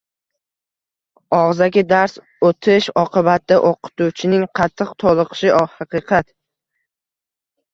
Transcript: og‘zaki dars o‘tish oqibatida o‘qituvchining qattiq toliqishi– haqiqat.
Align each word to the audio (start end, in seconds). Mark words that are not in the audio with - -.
og‘zaki 1.39 1.83
dars 1.91 2.15
o‘tish 2.49 2.87
oqibatida 3.01 3.59
o‘qituvchining 3.69 4.49
qattiq 4.61 4.97
toliqishi– 5.05 5.53
haqiqat. 5.77 6.33